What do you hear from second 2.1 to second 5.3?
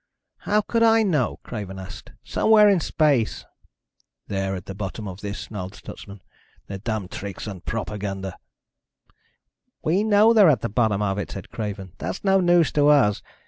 "Somewhere in space." "They're at the bottom of